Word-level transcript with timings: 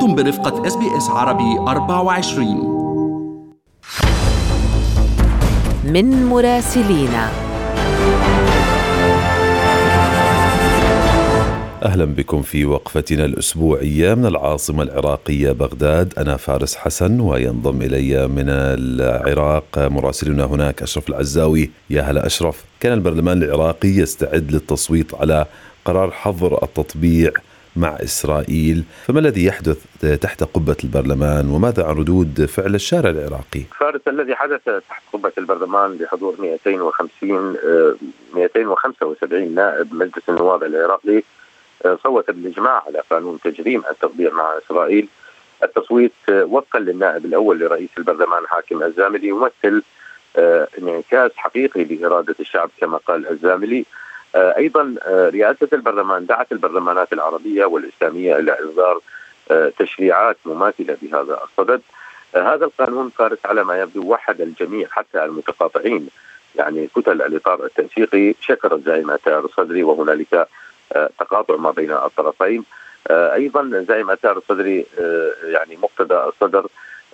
أنتم 0.00 0.14
برفقة 0.14 0.66
SBS 0.66 1.08
عربي 1.08 1.58
24 1.58 2.46
من 5.84 6.24
مراسلينا 6.24 7.30
أهلا 11.82 12.04
بكم 12.04 12.42
في 12.42 12.64
وقفتنا 12.64 13.24
الأسبوعية 13.24 14.14
من 14.14 14.26
العاصمة 14.26 14.82
العراقية 14.82 15.52
بغداد. 15.52 16.14
أنا 16.18 16.36
فارس 16.36 16.76
حسن 16.76 17.20
وينضم 17.20 17.82
إلي 17.82 18.28
من 18.28 18.48
العراق 18.48 19.78
مراسلنا 19.78 20.44
هناك 20.44 20.82
أشرف 20.82 21.08
العزاوي. 21.08 21.70
يا 21.90 22.02
هلا 22.02 22.26
أشرف. 22.26 22.64
كان 22.80 22.92
البرلمان 22.92 23.42
العراقي 23.42 23.88
يستعد 23.88 24.52
للتصويت 24.52 25.14
على 25.14 25.46
قرار 25.84 26.10
حظر 26.10 26.64
التطبيع 26.64 27.30
مع 27.76 27.96
إسرائيل، 28.02 28.84
فما 29.06 29.20
الذي 29.20 29.44
يحدث 29.44 29.78
تحت 30.20 30.44
قبة 30.44 30.76
البرلمان؟ 30.84 31.50
وماذا 31.50 31.84
عن 31.84 31.94
ردود 31.94 32.44
فعل 32.44 32.74
الشارع 32.74 33.10
العراقي؟ 33.10 33.62
فارس 33.80 34.00
الذي 34.08 34.34
حدث 34.34 34.64
تحت 34.88 35.02
قبة 35.12 35.32
البرلمان 35.38 35.96
بحضور 35.96 36.36
250 36.40 37.56
275 38.34 39.54
نائب 39.54 39.94
مجلس 39.94 40.28
النواب 40.28 40.62
العراقي 40.64 41.22
صوت 42.02 42.30
بالإجماع 42.30 42.82
على 42.86 43.02
قانون 43.10 43.38
تجريم 43.44 43.82
التطبيع 43.90 44.32
مع 44.32 44.58
إسرائيل. 44.58 45.08
التصويت 45.62 46.12
وفقا 46.30 46.78
للنائب 46.78 47.24
الأول 47.24 47.60
لرئيس 47.60 47.88
البرلمان 47.98 48.46
حاكم 48.46 48.82
الزاملي 48.82 49.28
يمثل 49.28 49.82
انعكاس 50.78 51.30
حقيقي 51.36 51.84
لإرادة 51.84 52.34
الشعب 52.40 52.70
كما 52.80 52.96
قال 52.96 53.28
الزاملي. 53.28 53.84
أيضا 54.36 54.94
رئاسة 55.08 55.68
البرلمان 55.72 56.26
دعت 56.26 56.52
البرلمانات 56.52 57.12
العربية 57.12 57.64
والإسلامية 57.64 58.36
إلى 58.36 58.56
إصدار 58.64 59.00
تشريعات 59.78 60.36
مماثلة 60.44 60.96
بهذا. 61.02 61.40
الصدد 61.44 61.80
هذا 62.34 62.64
القانون 62.64 63.10
فارس 63.10 63.38
على 63.44 63.64
ما 63.64 63.80
يبدو 63.80 64.12
وحد 64.12 64.40
الجميع 64.40 64.88
حتى 64.90 65.24
المتقاطعين. 65.24 66.08
يعني 66.56 66.88
كتل 66.96 67.22
الإطار 67.22 67.64
التنسيقي 67.64 68.34
شكر 68.40 68.74
الزعيم 68.74 69.10
اتار 69.10 69.44
الصدري 69.44 69.82
وهنالك 69.82 70.48
تقاطع 71.18 71.56
ما 71.56 71.70
بين 71.70 71.92
الطرفين. 71.92 72.64
أيضا 73.10 73.84
زعيم 73.88 74.10
اتار 74.10 74.36
الصدري 74.36 74.86
يعني 75.44 75.76
مقتدى 75.76 76.14
الصدر 76.14 76.66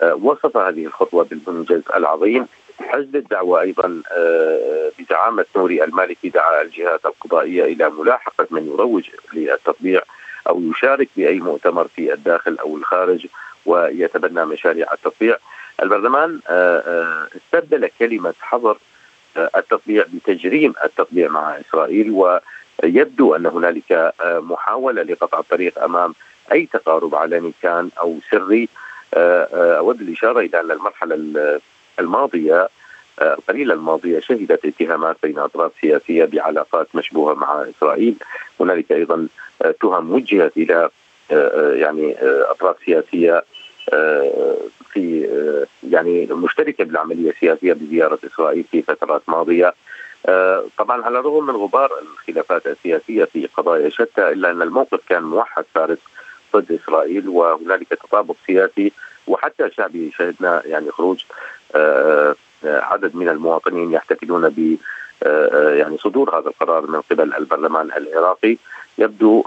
وصف 0.03 0.57
هذه 0.57 0.87
الخطوة 0.87 1.25
بالمنجز 1.25 1.83
العظيم. 1.97 2.47
حزب 2.87 3.17
الدعوة 3.17 3.61
أيضا 3.61 4.03
بزعامة 4.99 5.45
نوري 5.57 5.85
المالكي 5.85 6.29
دعا 6.29 6.63
الجهات 6.63 7.07
القضائية 7.07 7.65
إلى 7.65 7.91
ملاحقة 7.91 8.47
من 8.51 8.67
يروج 8.67 9.05
للتطبيع 9.33 10.03
أو 10.49 10.61
يشارك 10.61 11.09
بأي 11.17 11.41
مؤتمر 11.41 11.89
في 11.97 12.13
الداخل 12.13 12.57
أو 12.61 12.77
الخارج 12.77 13.27
ويتبنى 13.67 14.45
مشاريع 14.45 14.93
التطبيع. 14.93 15.37
البرلمان 15.83 16.41
استبدل 17.37 17.91
كلمة 17.99 18.35
حظر 18.41 18.77
التطبيع 19.37 20.05
بتجريم 20.15 20.75
التطبيع 20.85 21.29
مع 21.29 21.61
إسرائيل 21.61 22.11
ويبدو 22.11 23.35
أن 23.37 23.47
هنالك 23.47 24.13
محاولة 24.25 25.03
لقطع 25.03 25.39
الطريق 25.39 25.83
أمام 25.83 26.15
أي 26.53 26.69
تقارب 26.73 27.15
علني 27.15 27.53
كان 27.63 27.91
أو 28.01 28.19
سري. 28.31 28.69
أود 29.15 30.01
الإشارة 30.01 30.41
إلى 30.41 30.61
أن 30.61 30.71
المرحلة 30.71 31.15
الماضية 31.99 32.69
القليله 33.23 33.75
الماضية 33.75 34.21
شهدت 34.21 34.65
اتهامات 34.65 35.17
بين 35.23 35.39
أطراف 35.39 35.73
سياسية 35.81 36.25
بعلاقات 36.25 36.89
مشبوهة 36.95 37.35
مع 37.35 37.65
إسرائيل، 37.77 38.15
هنالك 38.61 38.93
أيضا 38.93 39.29
تهم 39.81 40.13
وجهت 40.13 40.57
إلى 40.57 40.91
يعني 41.81 42.17
أطراف 42.23 42.77
سياسية 42.87 43.45
في 44.93 45.29
يعني 45.91 46.27
مشتركة 46.27 46.85
بالعملية 46.85 47.31
السياسية 47.31 47.73
بزيارة 47.73 48.19
إسرائيل 48.27 48.65
في 48.71 48.83
فترات 48.83 49.23
ماضية. 49.29 49.75
طبعا 50.79 51.03
على 51.03 51.19
الرغم 51.19 51.47
من 51.47 51.55
غبار 51.57 51.91
الخلافات 52.03 52.67
السياسية 52.67 53.25
في 53.25 53.49
قضايا 53.57 53.89
شتى 53.89 54.29
إلا 54.29 54.51
أن 54.51 54.63
الموقف 54.63 55.01
كان 55.09 55.23
موحد 55.23 55.65
فارس 55.75 55.99
ضد 56.57 56.79
إسرائيل 56.83 57.29
وهنالك 57.29 57.89
تطابق 57.89 58.35
سياسي 58.47 58.93
وحتى 59.27 59.71
شعبي 59.71 60.11
شهدنا 60.19 60.63
يعني 60.65 60.91
خروج 60.91 61.25
عدد 62.65 63.17
من 63.17 63.29
المواطنين 63.29 63.93
يحتفلون 63.93 64.49
ب 64.49 64.77
يعني 65.79 65.99
صدور 65.99 66.39
هذا 66.39 66.49
القرار 66.49 66.87
من 66.87 67.01
قبل 67.01 67.35
البرلمان 67.35 67.91
العراقي. 67.97 68.57
يبدو 68.99 69.45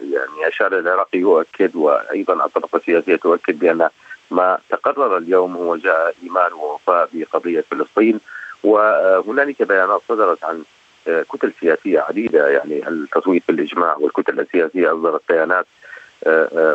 يعني 0.00 0.46
الشارع 0.46 0.78
العراقي 0.78 1.18
يؤكد 1.18 1.76
وأيضا 1.76 2.44
الطرف 2.44 2.76
السياسية 2.76 3.16
تؤكد 3.16 3.58
بأن 3.58 3.88
ما 4.30 4.58
تقرر 4.70 5.16
اليوم 5.16 5.56
هو 5.56 5.76
جاء 5.76 6.14
إيمان 6.22 6.52
ووفاء 6.52 7.08
بقضية 7.12 7.64
فلسطين. 7.70 8.20
وهنالك 8.64 9.62
بيانات 9.62 10.00
صدرت 10.08 10.44
عن 10.44 10.62
كتل 11.06 11.52
سياسية 11.60 12.00
عديدة 12.00 12.48
يعني 12.48 12.88
التصويت 12.88 13.42
بالإجماع 13.48 13.96
والكتل 13.96 14.40
السياسية 14.40 14.92
أصدرت 14.94 15.22
بيانات 15.28 15.66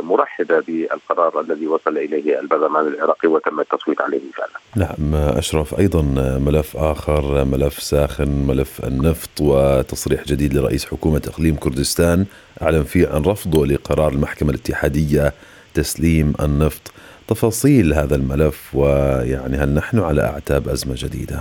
مرحبة 0.01 0.59
بالقرار 0.59 1.41
الذي 1.41 1.67
وصل 1.67 1.97
إليه 1.97 2.39
البرلمان 2.39 2.87
العراقي 2.87 3.27
وتم 3.27 3.59
التصويت 3.59 4.01
عليه 4.01 4.19
فعلا. 4.35 4.59
نعم 4.75 5.15
أشرف 5.15 5.79
أيضا 5.79 6.01
ملف 6.45 6.77
آخر 6.77 7.45
ملف 7.45 7.79
ساخن 7.79 8.47
ملف 8.47 8.85
النفط 8.85 9.41
وتصريح 9.41 10.23
جديد 10.23 10.53
لرئيس 10.53 10.85
حكومة 10.85 11.21
إقليم 11.27 11.55
كردستان 11.55 12.25
أعلن 12.61 12.83
فيه 12.83 13.07
عن 13.07 13.23
رفضه 13.23 13.65
لقرار 13.65 14.11
المحكمة 14.11 14.49
الاتحادية 14.49 15.33
تسليم 15.73 16.33
النفط. 16.41 16.91
تفاصيل 17.27 17.93
هذا 17.93 18.15
الملف 18.15 18.75
ويعني 18.75 19.57
هل 19.57 19.69
نحن 19.69 19.99
على 19.99 20.21
أعتاب 20.21 20.67
أزمة 20.67 20.95
جديدة؟ 20.97 21.39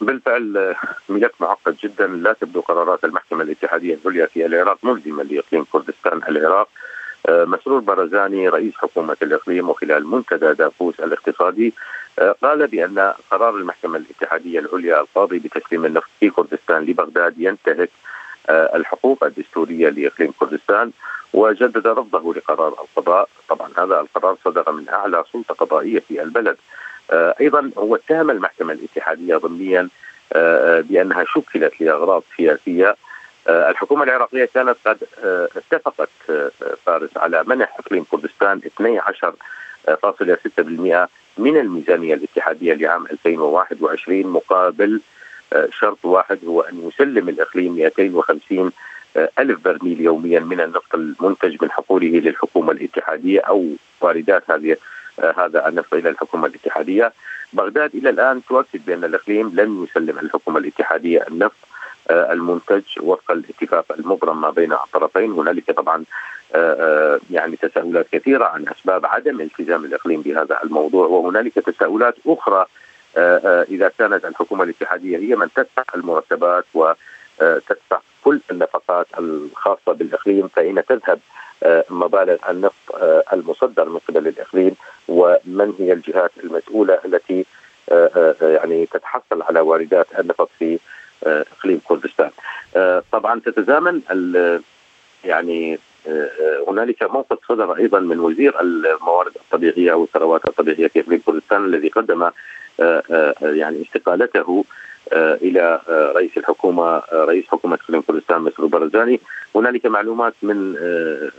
بالفعل 0.00 0.74
ملف 1.08 1.32
معقد 1.40 1.76
جدا 1.84 2.06
لا 2.06 2.32
تبدو 2.40 2.60
قرارات 2.60 3.04
المحكمة 3.04 3.42
الاتحادية 3.42 3.98
العليا 4.06 4.26
في 4.26 4.46
العراق 4.46 4.78
ملزمه 4.82 5.22
لإقليم 5.22 5.64
كردستان 5.72 6.20
العراق 6.28 6.68
مسرور 7.28 7.80
برزاني 7.80 8.48
رئيس 8.48 8.74
حكومة 8.76 9.16
الإقليم 9.22 9.68
وخلال 9.68 10.06
منتدى 10.06 10.52
دافوس 10.52 11.00
الاقتصادي 11.00 11.74
قال 12.42 12.66
بأن 12.66 13.12
قرار 13.30 13.56
المحكمة 13.56 13.98
الاتحادية 13.98 14.58
العليا 14.58 15.00
القاضي 15.00 15.38
بتسليم 15.38 15.84
النفط 15.84 16.08
في 16.20 16.30
كردستان 16.30 16.82
لبغداد 16.84 17.34
ينتهك 17.38 17.90
الحقوق 18.50 19.24
الدستورية 19.24 19.88
لإقليم 19.88 20.32
كردستان 20.40 20.90
وجدد 21.32 21.86
رفضه 21.86 22.34
لقرار 22.34 22.68
القضاء. 22.68 23.28
طبعا 23.48 23.68
هذا 23.78 24.00
القرار 24.00 24.36
صدر 24.44 24.72
من 24.72 24.88
أعلى 24.88 25.24
سلطة 25.32 25.54
قضائية 25.54 26.00
في 26.00 26.22
البلد. 26.22 26.56
أيضا 27.12 27.70
هو 27.78 27.96
اتهم 27.96 28.30
المحكمة 28.30 28.72
الاتحادية 28.72 29.36
ضمنيا 29.36 29.88
بأنها 30.82 31.24
شكلت 31.24 31.80
لأغراض 31.80 32.22
سياسية 32.36 32.96
الحكومة 33.48 34.04
العراقية 34.04 34.48
كانت 34.54 34.76
قد 34.84 34.98
اتفقت 35.56 36.08
فارس 36.86 37.16
على 37.16 37.44
منح 37.46 37.76
إقليم 37.78 38.04
كردستان 38.10 38.60
12.6% 38.80 41.08
من 41.38 41.56
الميزانية 41.56 42.14
الاتحادية 42.14 42.74
لعام 42.74 43.06
2021 43.06 44.26
مقابل 44.26 45.00
شرط 45.70 46.04
واحد 46.04 46.38
هو 46.46 46.60
أن 46.60 46.88
يسلم 46.88 47.28
الإقليم 47.28 47.74
250 47.74 48.72
ألف 49.38 49.60
برميل 49.64 50.00
يوميا 50.00 50.40
من 50.40 50.60
النفط 50.60 50.94
المنتج 50.94 51.62
من 51.62 51.70
حقوله 51.70 52.08
للحكومة 52.08 52.72
الاتحادية 52.72 53.40
أو 53.40 53.66
واردات 54.00 54.50
هذه 54.50 54.76
هذا 55.36 55.68
النفط 55.68 55.94
إلى 55.94 56.08
الحكومة 56.08 56.46
الاتحادية. 56.46 57.12
بغداد 57.52 57.94
إلى 57.94 58.10
الآن 58.10 58.40
تؤكد 58.48 58.80
بأن 58.86 59.04
الإقليم 59.04 59.52
لن 59.54 59.84
يسلم 59.84 60.18
الحكومة 60.18 60.58
الاتحادية 60.58 61.24
النفط 61.28 61.56
المنتج 62.10 62.82
وفق 63.00 63.30
الاتفاق 63.30 63.84
المبرم 63.98 64.40
ما 64.40 64.50
بين 64.50 64.72
الطرفين. 64.72 65.32
هنالك 65.32 65.70
طبعا 65.70 66.04
يعني 67.30 67.56
تساؤلات 67.56 68.06
كثيرة 68.12 68.44
عن 68.44 68.68
أسباب 68.68 69.06
عدم 69.06 69.40
التزام 69.40 69.84
الإقليم 69.84 70.22
بهذا 70.22 70.58
الموضوع. 70.64 71.06
وهنالك 71.06 71.54
تساؤلات 71.54 72.14
أخرى 72.26 72.66
إذا 73.70 73.90
كانت 73.98 74.24
الحكومة 74.24 74.64
الاتحادية 74.64 75.18
هي 75.18 75.36
من 75.36 75.48
تدفع 75.54 75.84
المرتبات 75.94 76.64
وتدفع 76.74 77.98
كل 78.24 78.40
النفقات 78.50 79.06
الخاصة 79.18 79.92
بالإقليم 79.92 80.48
فاين 80.48 80.84
تذهب 80.84 81.18
مبالغ 81.90 82.36
النفط 82.50 83.02
المصدر 83.32 83.88
من 83.88 83.98
قبل 84.08 84.28
الإقليم 84.28 84.74
ومن 85.08 85.74
هي 85.78 85.92
الجهات 85.92 86.30
المسؤولة 86.44 86.98
التي 87.04 87.46
يعني 88.40 88.86
تتحصل 88.86 89.42
على 89.42 89.60
واردات 89.60 90.06
النفط 90.18 90.50
في 90.58 90.78
إقليم 91.26 91.80
كردستان. 91.84 92.30
طبعا 93.12 93.40
تتزامن 93.40 94.00
يعني 95.24 95.78
هنالك 96.68 97.02
موقف 97.02 97.38
صدر 97.48 97.76
أيضا 97.76 98.00
من 98.00 98.20
وزير 98.20 98.60
الموارد 98.60 99.32
الطبيعية 99.36 99.92
والثروات 99.92 100.48
الطبيعية 100.48 100.88
في 100.88 101.00
إقليم 101.00 101.22
كردستان 101.26 101.64
الذي 101.64 101.88
قدم 101.88 102.30
يعني 103.42 103.82
استقالته 103.82 104.64
إلى 105.12 105.80
رئيس 105.88 106.30
الحكومة 106.36 107.02
رئيس 107.12 107.44
حكومة 107.48 107.78
إقليم 107.84 108.02
كردستان 108.02 108.40
مسرور 108.40 108.68
برزاني 108.68 109.20
هنالك 109.54 109.86
معلومات 109.86 110.34
من 110.42 110.74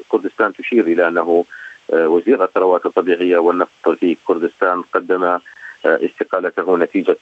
كردستان 0.10 0.54
تشير 0.54 0.84
إلى 0.88 1.08
أنه 1.08 1.46
وزير 1.94 2.44
الثروات 2.44 2.86
الطبيعية 2.86 3.38
والنفط 3.38 3.90
في 4.00 4.18
كردستان 4.28 4.82
قدم 4.94 5.40
استقالته 5.86 6.78
نتيجة 6.78 7.18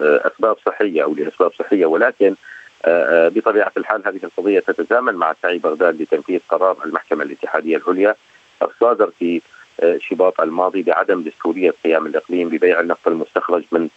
أسباب 0.00 0.56
صحية 0.66 1.02
أو 1.02 1.14
لأسباب 1.14 1.52
صحية 1.52 1.86
ولكن 1.86 2.34
بطبيعة 3.36 3.72
الحال 3.76 4.02
هذه 4.06 4.20
القضية 4.24 4.60
تتزامن 4.60 5.14
مع 5.14 5.34
سعي 5.42 5.58
بغداد 5.58 6.02
لتنفيذ 6.02 6.40
قرار 6.48 6.76
المحكمة 6.84 7.24
الاتحادية 7.24 7.76
العليا 7.76 8.14
الصادر 8.62 9.10
في 9.18 9.40
شباط 9.98 10.40
الماضي 10.40 10.82
بعدم 10.82 11.22
دستورية 11.22 11.74
قيام 11.84 12.06
الإقليم 12.06 12.48
ببيع 12.48 12.80
النفط 12.80 13.08
المستخرج 13.08 13.62
من 13.72 13.88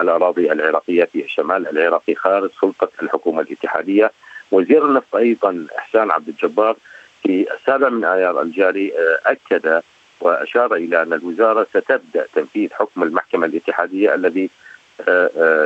الأراضي 0.00 0.52
العراقية 0.52 1.04
في 1.04 1.24
الشمال 1.24 1.68
العراقي 1.68 2.14
خارج 2.14 2.50
سلطة 2.60 2.88
الحكومة 3.02 3.40
الاتحادية. 3.40 4.10
وزير 4.52 4.84
النفط 4.86 5.16
أيضا 5.16 5.66
إحسان 5.78 6.10
عبد 6.10 6.28
الجبار 6.28 6.76
في 7.22 7.46
السابع 7.54 7.88
من 7.88 8.04
آيار 8.04 8.42
الجاري 8.42 8.92
أكد 9.26 9.82
وأشار 10.20 10.74
إلى 10.74 11.02
أن 11.02 11.12
الوزارة 11.12 11.66
ستبدأ 11.70 12.26
تنفيذ 12.34 12.72
حكم 12.72 13.02
المحكمة 13.02 13.46
الاتحادية 13.46 14.14
الذي 14.14 14.50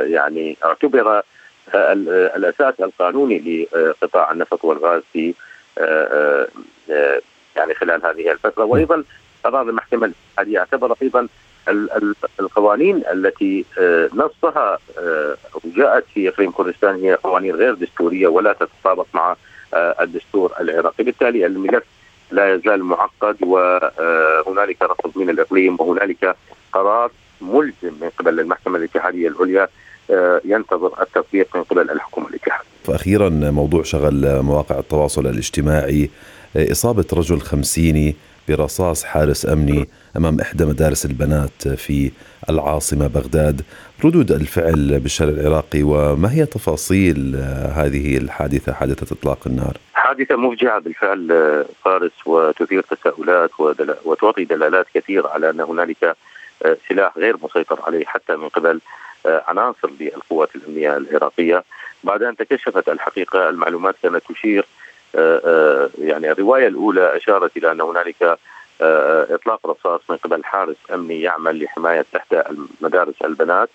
يعني 0.03 0.57
اعتبر 0.65 1.21
الأساس 2.35 2.73
القانوني 2.79 3.67
لقطاع 3.73 4.31
النفط 4.31 4.65
والغاز 4.65 5.01
في 5.13 5.33
يعني 7.55 7.73
خلال 7.73 8.05
هذه 8.05 8.31
الفترة. 8.31 8.63
وأيضا 8.63 9.03
قرار 9.43 9.69
المحكمة 9.69 10.05
الاتحادية 10.05 10.59
اعتبر 10.59 10.95
أيضا 11.01 11.27
القوانين 12.39 13.03
التي 13.11 13.65
نصها 14.13 14.79
جاءت 15.65 16.05
في 16.13 16.29
إقليم 16.29 16.51
كردستان 16.51 16.95
هي 16.95 17.13
قوانين 17.13 17.55
غير 17.55 17.73
دستورية 17.73 18.27
ولا 18.27 18.53
تتطابق 18.53 19.05
مع 19.13 19.35
الدستور 19.73 20.53
العراقي، 20.59 21.03
بالتالي 21.03 21.45
الملف 21.45 21.83
لا 22.31 22.55
يزال 22.55 22.83
معقد 22.83 23.35
وهنالك 23.41 24.81
رفض 24.81 25.11
من 25.15 25.29
الإقليم 25.29 25.77
وهنالك 25.79 26.35
قرار 26.73 27.11
ملزم 27.41 27.93
من 28.01 28.09
قبل 28.19 28.39
المحكمة 28.39 28.77
الاتحادية 28.77 29.27
العليا 29.27 29.67
ينتظر 30.45 31.01
التطبيق 31.01 31.55
من 31.55 31.63
قبل 31.63 31.91
الحكومة 31.91 32.27
الاتحادية. 32.27 32.69
فاخيرا 32.83 33.29
موضوع 33.29 33.83
شغل 33.83 34.41
مواقع 34.41 34.79
التواصل 34.79 35.27
الاجتماعي 35.27 36.09
إصابة 36.55 37.05
رجل 37.13 37.39
خمسيني 37.39 38.15
برصاص 38.49 39.03
حارس 39.03 39.45
أمني 39.45 39.87
أمام 40.17 40.39
إحدى 40.39 40.65
مدارس 40.65 41.05
البنات 41.05 41.67
في 41.67 42.11
العاصمة 42.49 43.07
بغداد، 43.07 43.61
ردود 44.05 44.31
الفعل 44.31 44.99
بالشارع 44.99 45.31
العراقي 45.31 45.83
وما 45.83 46.33
هي 46.33 46.45
تفاصيل 46.45 47.35
هذه 47.75 48.17
الحادثة 48.17 48.73
حادثة 48.73 49.15
إطلاق 49.15 49.39
النار؟ 49.47 49.77
حادثة 50.11 50.35
مفجعة 50.35 50.79
بالفعل 50.79 51.27
فارس 51.85 52.11
وتثير 52.25 52.81
تساؤلات 52.81 53.49
وتعطي 54.05 54.45
دلالات 54.45 54.85
كثيرة 54.93 55.27
على 55.27 55.49
أن 55.49 55.61
هنالك 55.61 56.15
سلاح 56.89 57.17
غير 57.17 57.35
مسيطر 57.43 57.79
عليه 57.87 58.05
حتى 58.05 58.35
من 58.35 58.49
قبل 58.49 58.79
عناصر 59.25 59.89
للقوات 59.99 60.55
الأمنية 60.55 60.97
العراقية. 60.97 61.63
بعد 62.03 62.23
أن 62.23 62.35
تكشفت 62.35 62.89
الحقيقة 62.89 63.49
المعلومات 63.49 63.95
كانت 64.03 64.23
تشير 64.31 64.65
يعني 65.97 66.31
الرواية 66.31 66.67
الأولى 66.67 67.17
أشارت 67.17 67.57
إلى 67.57 67.71
أن 67.71 67.81
هنالك 67.81 68.37
إطلاق 68.81 69.67
رصاص 69.67 70.01
من 70.09 70.17
قبل 70.17 70.43
حارس 70.43 70.75
أمني 70.93 71.21
يعمل 71.21 71.63
لحماية 71.63 72.05
احدى 72.15 72.41
مدارس 72.81 73.21
البنات 73.23 73.69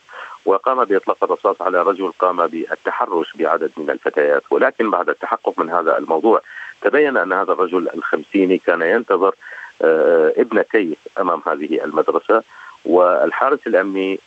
وقام 0.44 0.85
بإطلاق 0.85 1.25
الرصاص 1.25 1.62
على 1.62 1.82
رجل 1.82 2.12
قام 2.19 2.47
بالتحرش 2.47 3.37
بعدد 3.37 3.70
من 3.76 3.91
الفتيات. 3.91 4.43
ولكن 4.50 4.91
بعد 4.91 5.08
التحقق 5.08 5.58
من 5.58 5.70
هذا 5.70 5.99
الموضوع 5.99 6.41
تبين 6.82 7.17
أن 7.17 7.32
هذا 7.32 7.53
الرجل 7.53 7.88
الخمسيني 7.94 8.58
كان 8.58 8.82
ينتظر 8.82 9.35
ابنتيه 10.37 10.94
أمام 11.20 11.43
هذه 11.47 11.85
المدرسة 11.85 12.43
والحارس 12.85 13.58
الأمني 13.67 14.20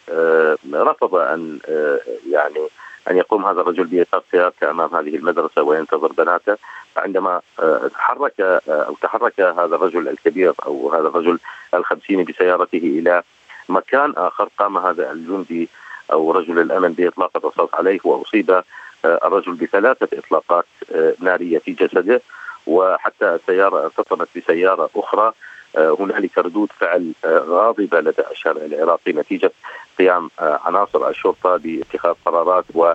رفض 0.73 1.15
أن 1.15 1.59
يعني 2.29 2.67
أن 3.09 3.17
يقوم 3.17 3.45
هذا 3.45 3.61
الرجل 3.61 3.83
بايقاف 3.83 4.23
سيارته 4.31 4.69
امام 4.69 4.95
هذه 4.95 5.15
المدرسة 5.15 5.61
وينتظر 5.61 6.11
بناته. 6.11 6.57
فعندما 6.95 7.41
تحرك 7.93 8.41
أو 8.69 8.95
تحرك 9.01 9.39
هذا 9.39 9.75
الرجل 9.75 10.07
الكبير 10.07 10.53
أو 10.65 10.93
هذا 10.93 11.07
الرجل 11.07 11.39
الخمسيني 11.73 12.23
بسيارته 12.23 12.77
إلى 12.77 13.23
مكان 13.69 14.13
آخر 14.17 14.49
قام 14.57 14.77
هذا 14.77 15.11
الجندي 15.11 15.69
أو 16.11 16.31
رجل 16.31 16.59
الأمن 16.59 16.93
بإطلاق 16.93 17.31
الرصاص 17.37 17.69
عليه 17.73 17.99
وأصيب 18.03 18.63
الرجل 19.05 19.53
بثلاثة 19.53 20.17
إطلاقات 20.17 20.65
نارية 21.19 21.59
في 21.59 21.71
جسده. 21.71 22.21
وحتى 22.67 23.35
السيارة 23.35 23.83
ارتطمت 23.85 24.27
بسيارة 24.35 24.89
أخرى 24.95 25.33
هنالك 25.77 26.37
ردود 26.37 26.69
فعل 26.79 27.11
غاضبة 27.25 27.99
لدى 27.99 28.23
الشارع 28.31 28.65
العراقي 28.65 29.13
نتيجة 29.13 29.51
قيام 29.99 30.29
عناصر 30.39 31.09
الشرطة 31.09 31.57
باتخاذ 31.57 32.13
قرارات 32.25 32.65
و 32.73 32.93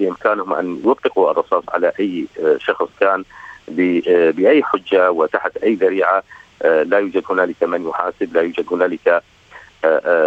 بإمكانهم 0.00 0.52
أن 0.52 0.82
يطلقوا 0.84 1.30
الرصاص 1.30 1.64
على 1.68 1.92
أي 2.00 2.26
شخص 2.58 2.88
كان 3.00 3.24
بأي 3.68 4.62
حجة 4.62 5.10
وتحت 5.10 5.56
أي 5.56 5.74
ذريعة. 5.74 6.22
لا 6.64 6.98
يوجد 6.98 7.22
هنالك 7.30 7.62
من 7.62 7.88
يحاسب 7.88 8.36
لا 8.36 8.42
يوجد 8.42 8.64
هنالك 8.72 9.22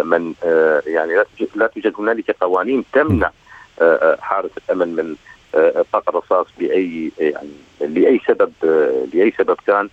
من 0.04 0.34
يعني 0.86 1.24
لا 1.54 1.66
توجد 1.66 1.94
هنالك 1.98 2.30
قوانين 2.30 2.84
تمنع 2.92 3.30
حارس 4.20 4.50
الأمن 4.58 4.88
من 4.88 5.16
إطلاق 5.54 6.08
الرصاص 6.08 6.46
بأي 6.58 7.12
يعني 7.18 7.48
لأي 7.80 8.20
سبب 8.28 8.52
لأي 9.14 9.32
سبب 9.38 9.56
كان. 9.66 9.88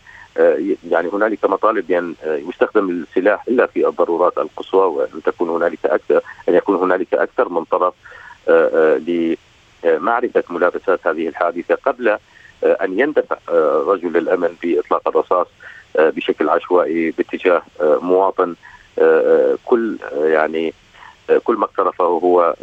يعني 0.90 1.10
هنالك 1.14 1.46
مطالب 1.46 1.88
بأن 1.88 2.14
يستخدم 2.26 2.90
السلاح 2.90 3.44
إلا 3.48 3.66
في 3.66 3.88
الضرورات 3.88 4.38
القصوى 4.38 4.86
وأن 4.86 5.22
تكون 5.26 5.50
هنالك 5.50 5.86
أكثر 5.86 6.22
أن 6.50 6.54
يكون 6.54 6.76
هنالك 6.76 7.14
أكثر 7.14 7.50
من 7.50 7.64
طرف 7.64 7.94
لمعرفة 9.84 10.44
ملابسات 10.50 11.08
هذه 11.08 11.28
الحادثة 11.28 11.76
قبل 11.76 12.18
أن 12.64 13.00
يندفع 13.00 13.38
رجل 13.88 14.18
الأمن 14.18 14.50
بإطلاق 14.64 15.08
الرصاص 15.08 15.48
بشكل 15.96 16.50
عشوائي 16.50 17.12
باتجاه 17.12 17.62
مواطن 17.82 18.56
كل 19.66 19.98
يعني 20.16 20.74
كل 21.44 21.56
ما 21.56 21.66
اقترفه 21.66 22.04
هو 22.04 22.56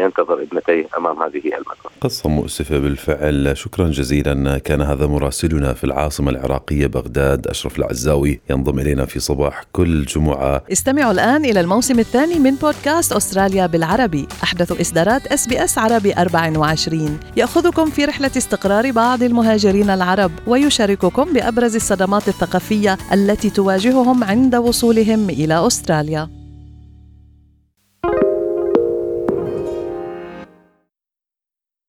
ينتظر 0.00 0.42
ابنتيه 0.42 0.86
أمام 0.98 1.22
هذه 1.22 1.38
المدرسة. 1.44 1.90
قصة 2.00 2.28
مؤسفة 2.28 2.78
بالفعل، 2.78 3.56
شكرا 3.56 3.88
جزيلا 3.88 4.58
كان 4.58 4.82
هذا 4.82 5.06
مراسلنا 5.06 5.72
في 5.72 5.84
العاصمة 5.84 6.30
العراقية 6.30 6.86
بغداد 6.86 7.46
أشرف 7.46 7.78
العزاوي 7.78 8.40
ينضم 8.50 8.78
إلينا 8.78 9.04
في 9.04 9.20
صباح 9.20 9.62
كل 9.72 10.04
جمعة. 10.04 10.62
استمعوا 10.72 11.12
الآن 11.12 11.44
إلى 11.44 11.60
الموسم 11.60 11.98
الثاني 11.98 12.38
من 12.38 12.54
بودكاست 12.54 13.12
أستراليا 13.12 13.66
بالعربي، 13.66 14.26
أحدث 14.42 14.80
إصدارات 14.80 15.26
SBS 15.26 15.78
عربي 15.78 16.14
24 16.14 17.20
يأخذكم 17.36 17.90
في 17.90 18.04
رحلة 18.04 18.30
استقرار 18.36 18.90
بعض 18.90 19.22
المهاجرين 19.22 19.90
العرب 19.90 20.30
ويشارككم 20.46 21.32
بأبرز 21.32 21.74
الصدمات 21.74 22.28
الثقافية 22.28 22.98
التي 23.12 23.50
تواجههم 23.50 24.24
عند 24.24 24.54
وصولهم 24.56 25.30
إلى 25.30 25.66
أستراليا. 25.66 26.39